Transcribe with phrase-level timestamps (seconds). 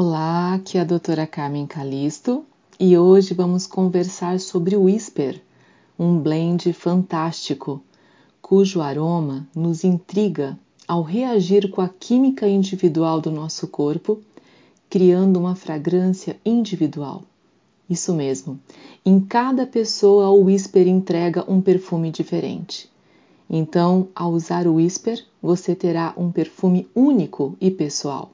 [0.00, 2.44] Olá, aqui é a doutora Carmen Calisto
[2.78, 5.42] e hoje vamos conversar sobre o Whisper,
[5.98, 7.82] um blend fantástico
[8.40, 10.56] cujo aroma nos intriga
[10.86, 14.20] ao reagir com a química individual do nosso corpo,
[14.88, 17.24] criando uma fragrância individual.
[17.90, 18.56] Isso mesmo,
[19.04, 22.88] em cada pessoa o Whisper entrega um perfume diferente.
[23.50, 28.30] Então, ao usar o Whisper, você terá um perfume único e pessoal.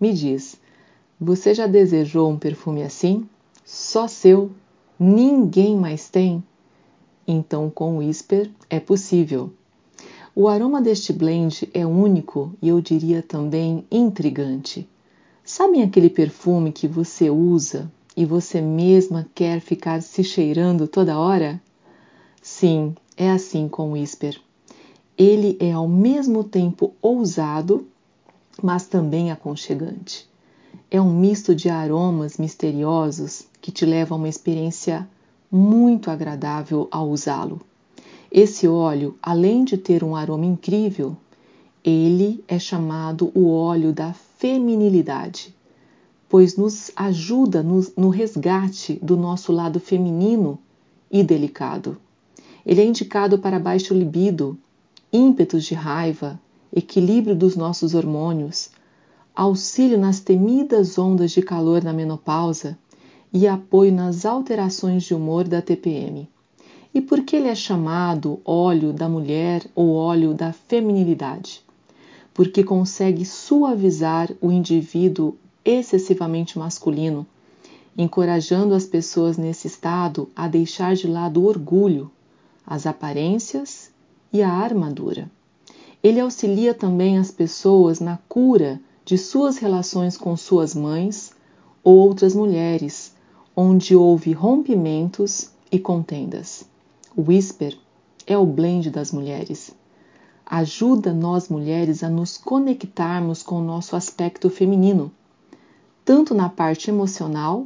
[0.00, 0.58] Me diz,
[1.18, 3.26] você já desejou um perfume assim?
[3.64, 4.50] Só seu?
[4.98, 6.44] Ninguém mais tem?
[7.26, 9.50] Então, com o Whisper é possível.
[10.34, 14.86] O aroma deste blend é único e eu diria também intrigante.
[15.42, 21.60] Sabem aquele perfume que você usa e você mesma quer ficar se cheirando toda hora?
[22.42, 24.38] Sim, é assim com o Whisper.
[25.16, 27.86] Ele é ao mesmo tempo ousado,
[28.62, 30.28] mas também aconchegante.
[30.90, 35.08] É um misto de aromas misteriosos que te leva a uma experiência
[35.50, 37.60] muito agradável ao usá-lo.
[38.30, 41.16] Esse óleo, além de ter um aroma incrível,
[41.84, 45.54] ele é chamado o óleo da feminilidade,
[46.28, 50.58] pois nos ajuda no, no resgate do nosso lado feminino
[51.10, 51.96] e delicado.
[52.64, 54.58] Ele é indicado para baixo libido,
[55.12, 56.40] ímpetos de raiva,
[56.74, 58.70] equilíbrio dos nossos hormônios,
[59.36, 62.78] auxílio nas temidas ondas de calor na menopausa
[63.30, 66.26] e apoio nas alterações de humor da TPM.
[66.94, 71.62] E por que ele é chamado óleo da mulher ou óleo da feminilidade?
[72.32, 77.26] Porque consegue suavizar o indivíduo excessivamente masculino,
[77.98, 82.10] encorajando as pessoas nesse estado a deixar de lado o orgulho,
[82.66, 83.90] as aparências
[84.32, 85.30] e a armadura.
[86.02, 91.30] Ele auxilia também as pessoas na cura de suas relações com suas mães
[91.84, 93.14] ou outras mulheres,
[93.54, 96.64] onde houve rompimentos e contendas.
[97.14, 97.78] O Whisper
[98.26, 99.70] é o blend das mulheres.
[100.44, 105.12] Ajuda nós mulheres a nos conectarmos com o nosso aspecto feminino,
[106.04, 107.64] tanto na parte emocional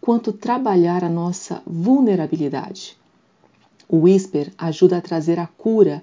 [0.00, 2.96] quanto trabalhar a nossa vulnerabilidade.
[3.86, 6.02] O Whisper ajuda a trazer a cura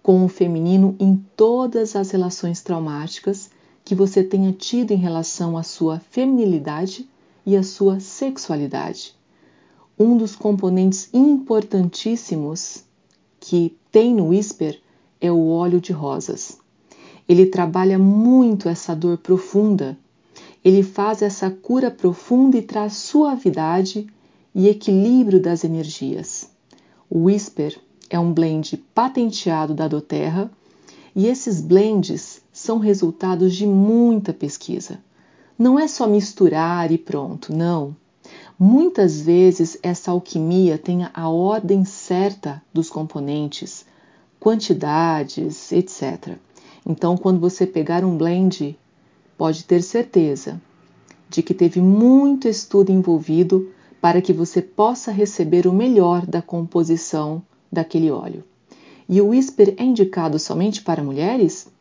[0.00, 3.50] com o feminino em todas as relações traumáticas
[3.84, 7.08] que você tenha tido em relação à sua feminilidade
[7.44, 9.14] e à sua sexualidade.
[9.98, 12.82] Um dos componentes importantíssimos
[13.38, 14.80] que tem no Whisper
[15.20, 16.58] é o óleo de rosas.
[17.28, 19.96] Ele trabalha muito essa dor profunda.
[20.64, 24.06] Ele faz essa cura profunda e traz suavidade
[24.54, 26.48] e equilíbrio das energias.
[27.08, 27.78] O Whisper
[28.08, 30.50] é um blend patenteado da Doterra
[31.14, 35.00] e esses blends são resultados de muita pesquisa.
[35.58, 37.96] Não é só misturar e pronto, não.
[38.56, 43.84] Muitas vezes essa alquimia tem a ordem certa dos componentes,
[44.38, 46.38] quantidades, etc.
[46.86, 48.78] Então, quando você pegar um blend,
[49.36, 50.62] pode ter certeza
[51.28, 53.68] de que teve muito estudo envolvido
[54.00, 57.42] para que você possa receber o melhor da composição
[57.72, 58.44] daquele óleo.
[59.08, 61.73] E o Whisper é indicado somente para mulheres?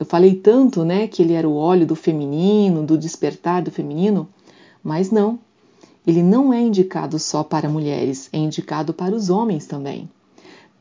[0.00, 4.26] Eu falei tanto, né, que ele era o óleo do feminino, do despertar do feminino,
[4.82, 5.38] mas não.
[6.06, 10.08] Ele não é indicado só para mulheres, é indicado para os homens também.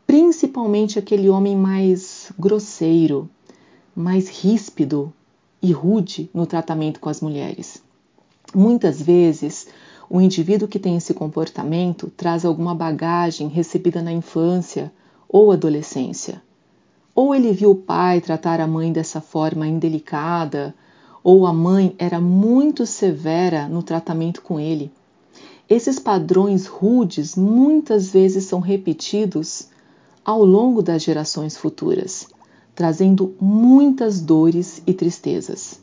[0.08, 3.30] Principalmente aquele homem mais grosseiro,
[3.94, 5.12] mais ríspido
[5.62, 7.84] e rude no tratamento com as mulheres.
[8.56, 9.68] Muitas vezes
[10.10, 14.90] o indivíduo que tem esse comportamento traz alguma bagagem recebida na infância
[15.28, 16.42] ou adolescência.
[17.22, 20.74] Ou ele viu o pai tratar a mãe dessa forma indelicada,
[21.22, 24.90] ou a mãe era muito severa no tratamento com ele.
[25.70, 29.68] Esses padrões rudes muitas vezes são repetidos
[30.24, 32.26] ao longo das gerações futuras,
[32.74, 35.82] trazendo muitas dores e tristezas.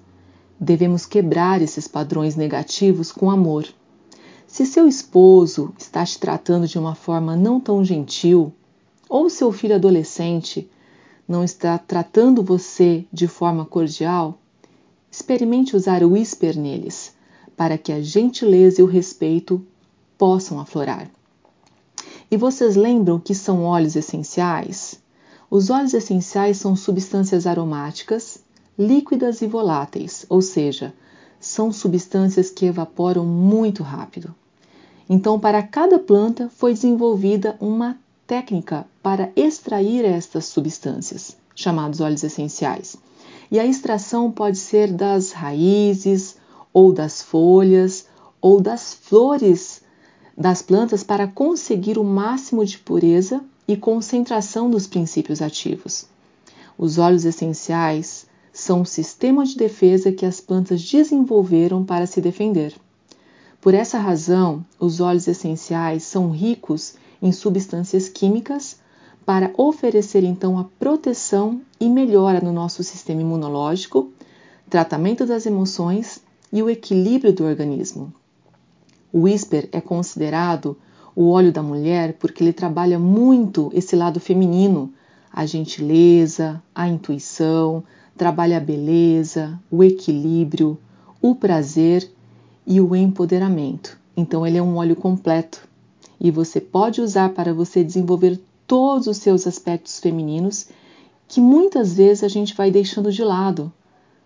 [0.59, 3.67] Devemos quebrar esses padrões negativos com amor
[4.47, 8.55] se seu esposo está te tratando de uma forma não tão gentil,
[9.07, 10.71] ou seu filho adolescente
[11.29, 14.39] não está tratando você de forma cordial,
[15.11, 17.15] experimente usar o whisper neles,
[17.57, 19.65] para que a gentileza e o respeito
[20.19, 21.11] possam aflorar.
[22.31, 25.01] E vocês lembram que são óleos essenciais?
[25.51, 28.41] Os óleos essenciais são substâncias aromáticas,
[28.79, 30.93] líquidas e voláteis, ou seja,
[31.39, 34.35] são substâncias que evaporam muito rápido.
[35.09, 37.97] Então, para cada planta foi desenvolvida uma
[38.27, 42.97] técnica para extrair estas substâncias, chamados óleos essenciais.
[43.51, 46.37] E a extração pode ser das raízes
[46.73, 48.07] ou das folhas,
[48.41, 49.83] ou das flores
[50.37, 56.07] das plantas para conseguir o máximo de pureza e concentração dos princípios ativos.
[56.77, 62.75] Os óleos essenciais são um sistema de defesa que as plantas desenvolveram para se defender.
[63.61, 66.95] Por essa razão, os óleos essenciais são ricos
[67.27, 68.79] em substâncias químicas
[69.25, 74.13] para oferecer então a proteção e melhora no nosso sistema imunológico,
[74.71, 78.13] tratamento das emoções e o equilíbrio do organismo.
[79.13, 80.77] O Whisper é considerado
[81.17, 84.93] o óleo da mulher porque ele trabalha muito esse lado feminino,
[85.33, 87.83] a gentileza, a intuição,
[88.17, 90.79] trabalha a beleza, o equilíbrio,
[91.21, 92.09] o prazer
[92.65, 93.99] e o empoderamento.
[94.17, 95.67] Então ele é um óleo completo
[96.21, 100.69] e você pode usar para você desenvolver todos os seus aspectos femininos
[101.29, 103.73] que muitas vezes a gente vai deixando de lado.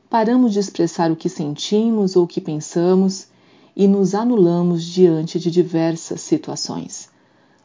[0.08, 3.28] Paramos de expressar o que sentimos ou o que pensamos
[3.76, 7.08] e nos anulamos diante de diversas situações.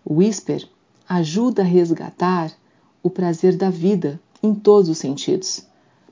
[0.03, 0.67] O Whisper
[1.07, 2.51] ajuda a resgatar
[3.01, 5.65] o prazer da vida em todos os sentidos: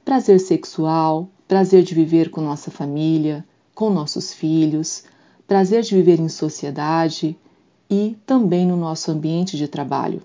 [0.04, 3.46] prazer sexual, prazer de viver com nossa família,
[3.76, 5.04] com nossos filhos,
[5.48, 7.38] prazer de viver em sociedade
[7.90, 10.22] e também no nosso ambiente de trabalho.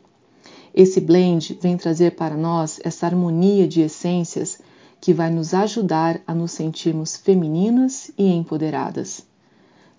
[0.74, 4.60] Esse blend vem trazer para nós essa harmonia de essências
[5.00, 9.26] que vai nos ajudar a nos sentirmos femininas e empoderadas.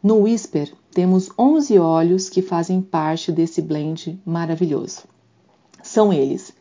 [0.01, 5.03] No Whisper temos 11 óleos que fazem parte desse blend maravilhoso.
[5.83, 6.53] São eles: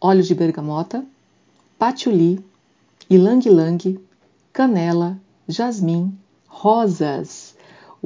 [0.00, 1.04] óleo de bergamota,
[1.78, 2.44] patchouli,
[3.08, 3.98] ylang-ylang,
[4.52, 5.18] canela,
[5.48, 7.53] jasmim, rosas,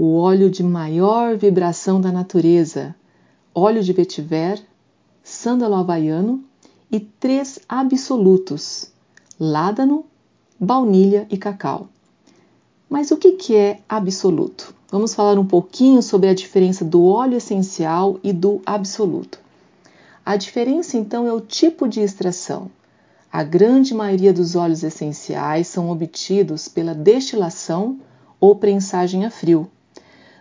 [0.00, 2.94] o óleo de maior vibração da natureza,
[3.52, 4.62] óleo de vetiver,
[5.24, 6.44] sândalo havaiano
[6.88, 8.92] e três absolutos:
[9.40, 10.04] ládano,
[10.56, 11.88] baunilha e cacau.
[12.88, 14.72] Mas o que é absoluto?
[14.88, 19.40] Vamos falar um pouquinho sobre a diferença do óleo essencial e do absoluto.
[20.24, 22.70] A diferença então é o tipo de extração.
[23.32, 27.98] A grande maioria dos óleos essenciais são obtidos pela destilação
[28.38, 29.68] ou prensagem a frio.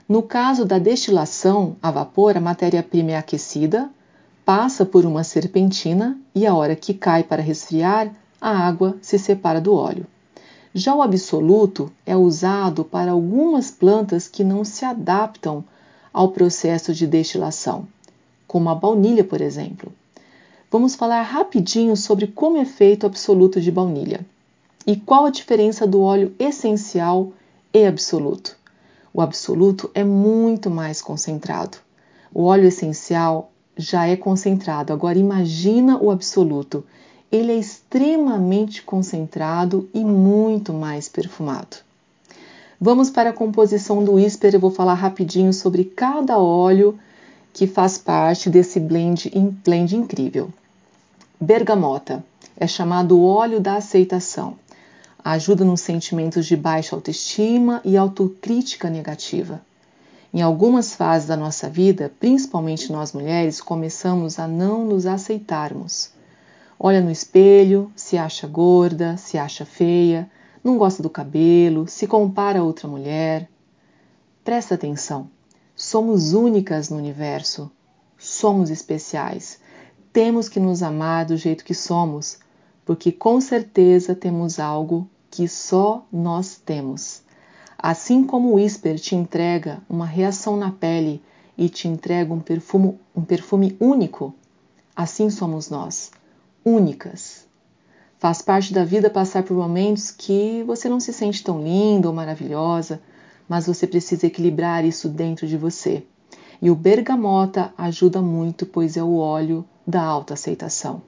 [0.07, 3.89] No caso da destilação a vapor, a matéria-prima é aquecida,
[4.45, 8.09] passa por uma serpentina e a hora que cai para resfriar,
[8.39, 10.07] a água se separa do óleo.
[10.73, 15.61] Já o absoluto é usado para algumas plantas que não se adaptam
[16.13, 17.85] ao processo de destilação,
[18.47, 19.91] como a baunilha, por exemplo.
[20.71, 24.25] Vamos falar rapidinho sobre como é feito o absoluto de baunilha
[24.85, 27.33] e qual a diferença do óleo essencial
[27.73, 28.55] e absoluto.
[29.13, 31.77] O absoluto é muito mais concentrado.
[32.33, 34.93] O óleo essencial já é concentrado.
[34.93, 36.83] Agora imagina o absoluto
[37.31, 41.77] ele é extremamente concentrado e muito mais perfumado.
[42.79, 46.97] Vamos para a composição do Whisper, eu vou falar rapidinho sobre cada óleo
[47.51, 49.31] que faz parte desse blend,
[49.65, 50.49] blend incrível.
[51.39, 52.23] Bergamota
[52.55, 54.55] é chamado óleo da aceitação.
[55.29, 59.61] Ajuda nos sentimentos de baixa autoestima e autocrítica negativa.
[60.33, 66.11] Em algumas fases da nossa vida, principalmente nós mulheres, começamos a não nos aceitarmos.
[66.79, 70.31] Olha no espelho, se acha gorda, se acha feia,
[70.63, 73.49] não gosta do cabelo, se compara a outra mulher.
[74.45, 75.29] Presta atenção.
[75.75, 77.69] Somos únicas no universo.
[78.17, 79.59] Somos especiais.
[80.13, 82.39] Temos que nos amar do jeito que somos,
[82.85, 85.05] porque com certeza temos algo
[85.37, 87.21] que só nós temos.
[87.77, 91.21] Assim como o Whisper te entrega uma reação na pele
[91.55, 94.33] e te entrega um perfume, um perfume único,
[94.95, 96.09] assim somos nós
[96.65, 97.45] únicas.
[98.17, 102.15] Faz parte da vida passar por momentos que você não se sente tão linda ou
[102.15, 102.99] maravilhosa,
[103.47, 106.03] mas você precisa equilibrar isso dentro de você.
[106.59, 111.03] E o bergamota ajuda muito, pois é o óleo da autoaceitação.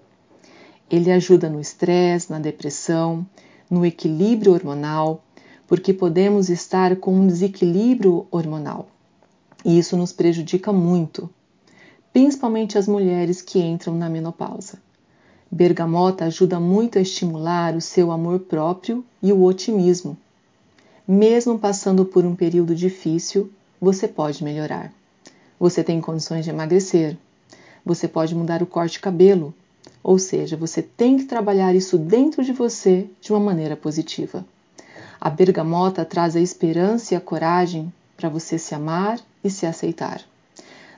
[0.87, 3.25] Ele ajuda no estresse, na depressão,
[3.69, 5.23] no equilíbrio hormonal,
[5.67, 8.87] porque podemos estar com um desequilíbrio hormonal.
[9.63, 11.29] E isso nos prejudica muito,
[12.11, 14.79] principalmente as mulheres que entram na menopausa.
[15.51, 20.17] Bergamota ajuda muito a estimular o seu amor próprio e o otimismo.
[21.07, 24.93] Mesmo passando por um período difícil, você pode melhorar.
[25.59, 27.17] Você tem condições de emagrecer.
[27.83, 29.53] Você pode mudar o corte de cabelo.
[30.03, 34.45] Ou seja, você tem que trabalhar isso dentro de você de uma maneira positiva.
[35.19, 40.21] A bergamota traz a esperança e a coragem para você se amar e se aceitar.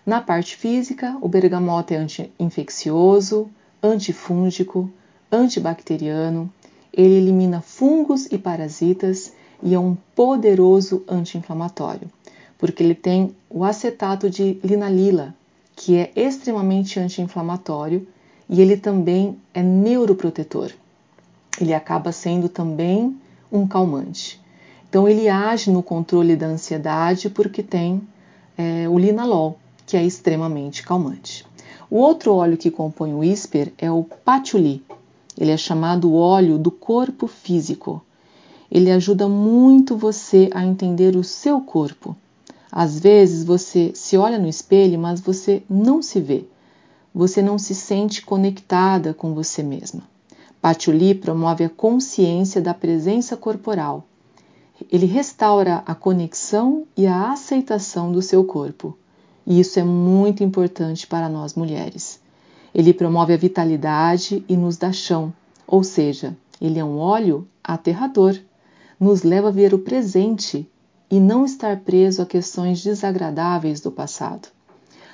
[0.06, 3.50] Na parte física, o bergamota é anti-infeccioso,
[3.84, 4.90] antifúngico,
[5.32, 6.52] antibacteriano,
[6.94, 9.34] ele elimina fungos e parasitas
[9.64, 12.10] e é um poderoso anti-inflamatório,
[12.58, 15.34] porque ele tem o acetato de linalila,
[15.76, 18.08] que é extremamente anti-inflamatório
[18.52, 20.72] e ele também é neuroprotetor.
[21.60, 23.16] Ele acaba sendo também
[23.50, 24.42] um calmante.
[24.90, 28.02] Então, ele age no controle da ansiedade porque tem
[28.58, 31.46] é, o linalol, que é extremamente calmante.
[31.90, 34.84] O outro óleo que compõe o ISPER é o patchouli.
[35.38, 38.04] Ele é chamado óleo do corpo físico.
[38.70, 42.18] Ele ajuda muito você a entender o seu corpo.
[42.70, 46.46] Às vezes você se olha no espelho, mas você não se vê.
[47.14, 50.04] Você não se sente conectada com você mesma.
[50.62, 54.06] Patchouli promove a consciência da presença corporal
[54.90, 58.98] ele restaura a conexão e a aceitação do seu corpo.
[59.46, 62.20] E isso é muito importante para nós mulheres.
[62.74, 65.34] Ele promove a vitalidade e nos dá chão,
[65.68, 68.38] ou seja, ele é um óleo aterrador,
[69.00, 70.70] nos leva a ver o presente
[71.10, 74.48] e não estar preso a questões desagradáveis do passado.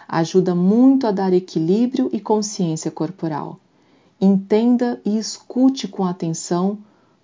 [0.08, 3.60] Ajuda muito a dar equilíbrio e consciência corporal.
[4.20, 6.78] Entenda e escute com atenção,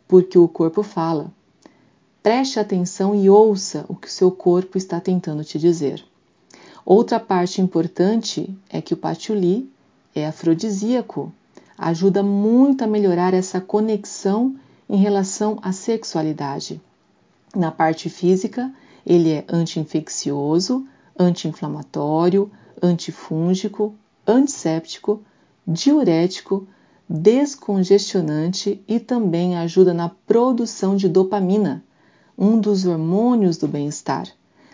[0.08, 1.32] porque o corpo fala.
[2.22, 6.04] Preste atenção e ouça o que o seu corpo está tentando te dizer.
[6.86, 9.70] Outra parte importante é que o patchouli
[10.14, 11.32] é afrodisíaco,
[11.78, 14.56] ajuda muito a melhorar essa conexão
[14.90, 16.80] em relação à sexualidade.
[17.56, 18.72] Na parte física,
[19.06, 20.86] ele é anti-infeccioso,
[21.18, 22.52] anti-inflamatório,
[22.82, 23.94] antifúngico,
[24.26, 25.22] antisséptico,
[25.68, 26.68] diurético,
[27.08, 31.84] descongestionante e também ajuda na produção de dopamina,
[32.38, 34.28] um dos hormônios do bem-estar.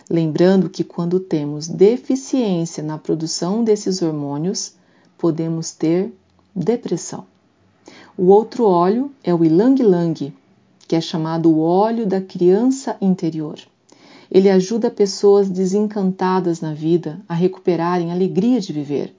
[0.10, 4.74] Lembrando que quando temos deficiência na produção desses hormônios,
[5.18, 6.14] podemos ter
[6.56, 7.26] depressão.
[8.18, 10.34] O outro óleo é o ilang-ilang,
[10.88, 13.60] que é chamado óleo da criança interior.
[14.32, 19.16] Ele ajuda pessoas desencantadas na vida a recuperarem a alegria de viver,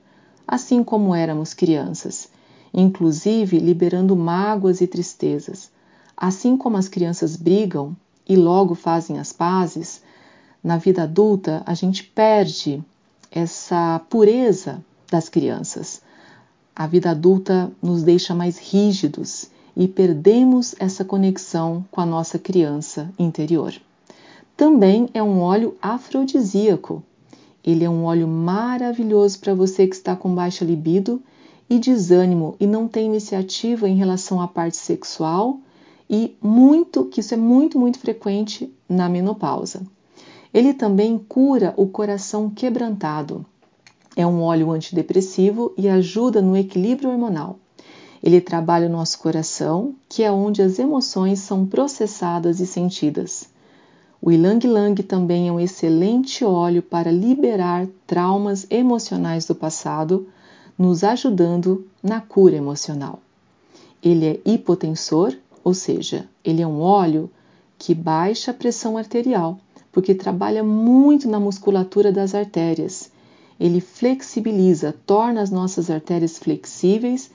[0.46, 2.28] assim como éramos crianças,
[2.72, 5.70] inclusive liberando mágoas e tristezas.
[6.16, 7.96] Assim como as crianças brigam,
[8.28, 10.02] e logo fazem as pazes,
[10.62, 12.80] na vida adulta a gente perde
[13.30, 16.00] essa pureza das crianças.
[16.76, 23.10] A vida adulta nos deixa mais rígidos e perdemos essa conexão com a nossa criança
[23.18, 23.74] interior.
[24.60, 27.02] Também é um óleo afrodisíaco.
[27.64, 31.22] Ele é um óleo maravilhoso para você que está com baixa libido
[31.70, 35.58] e desânimo e não tem iniciativa em relação à parte sexual
[36.10, 39.80] e muito, que isso é muito, muito frequente na menopausa.
[40.52, 43.46] Ele também cura o coração quebrantado.
[44.14, 47.58] É um óleo antidepressivo e ajuda no equilíbrio hormonal.
[48.22, 53.49] Ele trabalha o nosso coração, que é onde as emoções são processadas e sentidas.
[54.22, 60.28] O Ilang Lang também é um excelente óleo para liberar traumas emocionais do passado,
[60.78, 63.20] nos ajudando na cura emocional.
[64.02, 67.30] Ele é hipotensor ou seja, ele é um óleo
[67.78, 69.58] que baixa a pressão arterial,
[69.92, 73.10] porque trabalha muito na musculatura das artérias.
[73.58, 77.30] Ele flexibiliza, torna as nossas artérias flexíveis,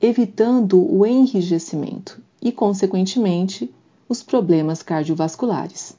[0.00, 3.72] evitando o enrijecimento e, consequentemente,
[4.08, 5.97] os problemas cardiovasculares.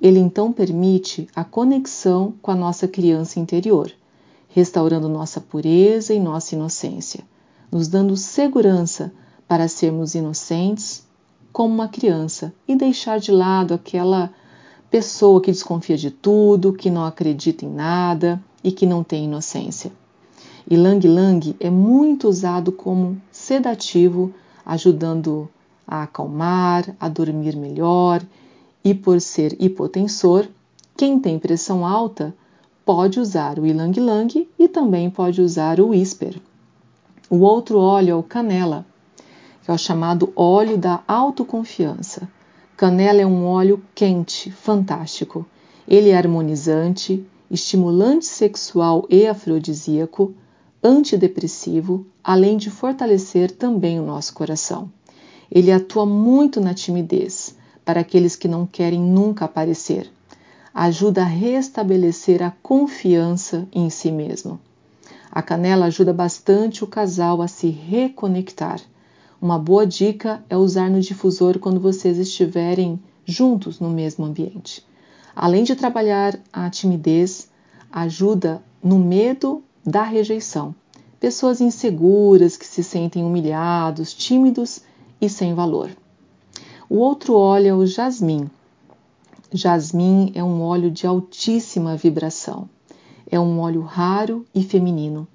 [0.00, 3.90] Ele então permite a conexão com a nossa criança interior,
[4.48, 7.24] restaurando nossa pureza e nossa inocência,
[7.70, 9.12] nos dando segurança
[9.48, 11.06] para sermos inocentes
[11.52, 14.30] como uma criança e deixar de lado aquela
[14.90, 19.90] pessoa que desconfia de tudo, que não acredita em nada e que não tem inocência.
[20.68, 24.34] E Lang Lang é muito usado como sedativo,
[24.64, 25.48] ajudando
[25.86, 28.22] a acalmar, a dormir melhor,
[28.86, 30.46] e por ser hipotensor,
[30.96, 32.32] quem tem pressão alta
[32.84, 36.40] pode usar o Ilang Lang e também pode usar o Whisper.
[37.28, 38.86] O outro óleo é o canela
[39.66, 42.28] que é o chamado óleo da autoconfiança.
[42.76, 45.44] Canela é um óleo quente, fantástico.
[45.88, 50.32] Ele é harmonizante, estimulante sexual e afrodisíaco,
[50.80, 54.88] antidepressivo, além de fortalecer também o nosso coração.
[55.50, 57.55] Ele atua muito na timidez,
[57.86, 60.12] para aqueles que não querem nunca aparecer.
[60.74, 64.60] Ajuda a restabelecer a confiança em si mesmo.
[65.32, 68.82] A canela ajuda bastante o casal a se reconectar
[69.40, 74.84] uma boa dica é usar no difusor quando vocês estiverem juntos no mesmo ambiente.
[75.34, 77.48] Além de trabalhar a timidez,
[77.92, 80.74] ajuda no medo da rejeição.
[81.20, 84.80] Pessoas inseguras que se sentem humilhados, tímidos
[85.20, 85.90] e sem valor.
[86.88, 88.48] O outro óleo é o jasmim.
[89.52, 92.68] Jasmim é um óleo de altíssima vibração.
[93.28, 95.26] É um óleo raro e feminino,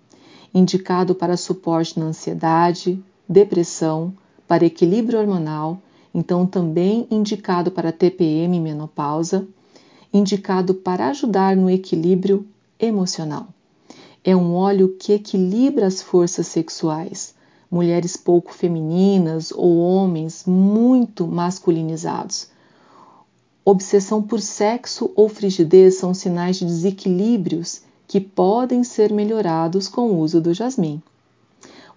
[0.53, 4.13] indicado para suporte na ansiedade, depressão,
[4.47, 5.77] para equilíbrio hormonal,
[6.13, 9.45] então também indicado para TPM e menopausa,
[10.13, 12.47] indicado para ajudar no equilíbrio
[12.79, 13.47] emocional.
[14.23, 17.35] É um óleo que equilibra as forças sexuais,
[17.71, 22.49] mulheres pouco femininas ou homens muito masculinizados.
[23.63, 30.19] Obsessão por sexo ou frigidez são sinais de desequilíbrios que podem ser melhorados com o
[30.19, 31.01] uso do jasmim.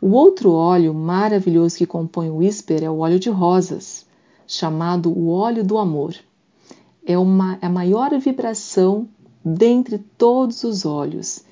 [0.00, 4.06] O outro óleo maravilhoso que compõe o Whisper é o óleo de rosas,
[4.46, 6.14] chamado o óleo do amor.
[7.04, 9.08] É uma, a maior vibração
[9.44, 11.42] dentre todos os óleos.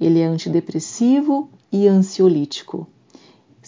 [0.00, 2.86] Ele é antidepressivo e ansiolítico.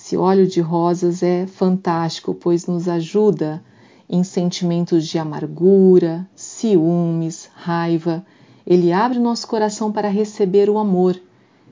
[0.05, 3.65] Esse óleo de rosas é fantástico, pois nos ajuda
[4.07, 8.23] em sentimentos de amargura, ciúmes, raiva.
[8.67, 11.19] Ele abre nosso coração para receber o amor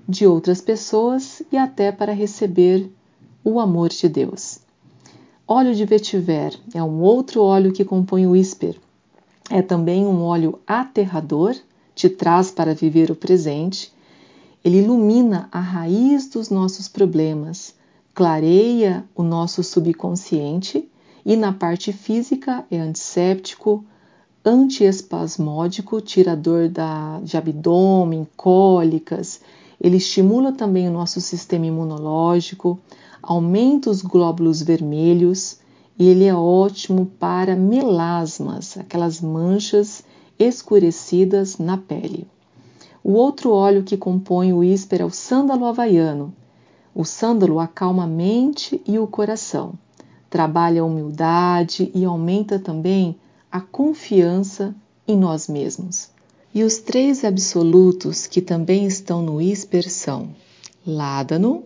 [0.08, 2.90] de outras pessoas e até para receber
[3.44, 4.60] o amor de Deus.
[5.46, 8.80] Óleo de vetiver é um outro óleo que compõe o Whisper.
[9.50, 11.54] É também um óleo aterrador,
[11.94, 13.92] te traz para viver o presente.
[14.64, 17.74] Ele ilumina a raiz dos nossos problemas,
[18.14, 20.88] clareia o nosso subconsciente
[21.24, 23.84] e na parte física é antisséptico,
[24.44, 29.40] antiespasmódico, tirador da, de abdômen, cólicas.
[29.80, 32.78] Ele estimula também o nosso sistema imunológico,
[33.22, 35.58] aumenta os glóbulos vermelhos
[35.98, 40.04] e ele é ótimo para melasmas, aquelas manchas
[40.38, 42.26] escurecidas na pele.
[43.04, 46.34] O outro óleo que compõe o ísper é o sândalo havaiano,
[46.94, 49.74] o sândalo acalma a mente e o coração,
[50.28, 53.16] trabalha a humildade e aumenta também
[53.50, 54.74] a confiança
[55.06, 56.10] em nós mesmos.
[56.54, 60.34] E os três absolutos que também estão no Isper são
[60.86, 61.64] ládano,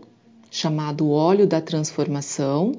[0.51, 2.73] chamado óleo da transformação.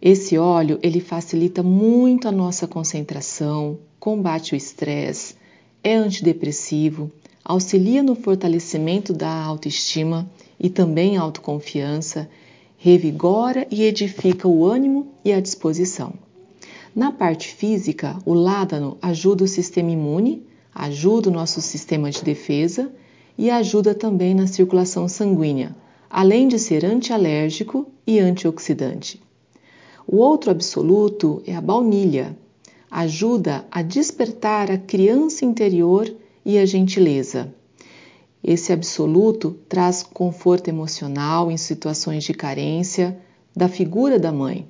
[0.00, 5.34] Esse óleo ele facilita muito a nossa concentração, combate o estresse,
[5.82, 7.10] é antidepressivo,
[7.44, 10.28] auxilia no fortalecimento da autoestima
[10.64, 12.26] e também autoconfiança,
[12.78, 16.14] revigora e edifica o ânimo e a disposição.
[16.96, 20.42] Na parte física, o ládano ajuda o sistema imune,
[20.74, 22.90] ajuda o nosso sistema de defesa
[23.36, 25.76] e ajuda também na circulação sanguínea,
[26.08, 29.20] além de ser antialérgico e antioxidante.
[30.06, 32.34] O outro absoluto é a baunilha.
[32.90, 36.10] Ajuda a despertar a criança interior
[36.42, 37.52] e a gentileza.
[38.46, 43.18] Esse absoluto traz conforto emocional em situações de carência
[43.56, 44.68] da figura da mãe,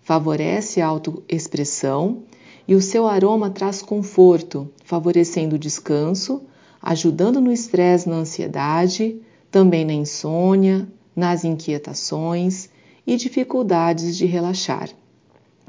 [0.00, 2.22] favorece a autoexpressão
[2.68, 6.42] e o seu aroma traz conforto, favorecendo o descanso,
[6.80, 12.68] ajudando no estresse, na ansiedade, também na insônia, nas inquietações
[13.04, 14.88] e dificuldades de relaxar.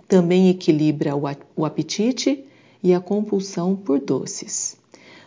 [0.08, 1.14] Também equilibra
[1.56, 2.46] o apetite
[2.84, 4.78] e a compulsão por doces.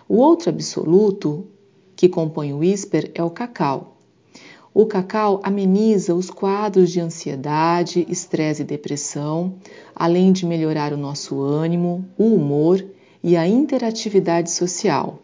[0.08, 1.48] O outro absoluto
[2.00, 3.98] que compõe o whisper é o cacau.
[4.72, 9.56] O cacau ameniza os quadros de ansiedade, estresse e depressão,
[9.94, 12.82] além de melhorar o nosso ânimo, o humor
[13.22, 15.18] e a interatividade social.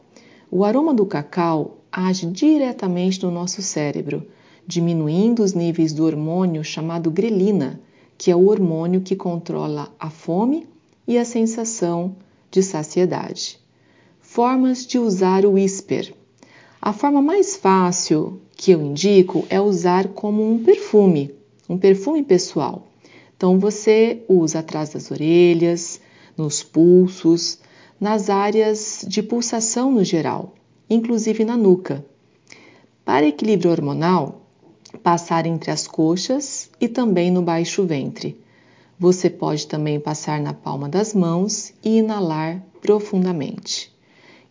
[0.50, 4.26] O aroma do cacau age diretamente no nosso cérebro,
[4.66, 7.80] diminuindo os níveis do hormônio chamado grelina,
[8.18, 10.68] que é o hormônio que controla a fome
[11.08, 12.16] e a sensação
[12.50, 13.58] de saciedade.
[14.20, 16.14] Formas de usar o whisper.
[16.80, 21.34] A forma mais fácil que eu indico é usar como um perfume,
[21.68, 22.86] um perfume pessoal.
[23.36, 26.00] Então você usa atrás das orelhas,
[26.36, 27.58] nos pulsos,
[28.00, 30.54] nas áreas de pulsação no geral,
[30.88, 32.04] inclusive na nuca.
[33.04, 34.42] Para equilíbrio hormonal,
[35.02, 38.38] passar entre as coxas e também no baixo ventre.
[38.98, 43.92] Você pode também passar na palma das mãos e inalar profundamente.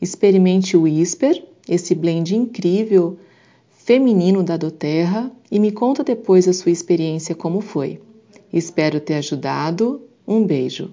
[0.02, 3.18] Experimente o Whisper esse blend incrível
[3.70, 8.02] feminino da Doterra e me conta depois a sua experiência como foi.
[8.52, 10.02] Espero ter ajudado.
[10.28, 10.92] Um beijo.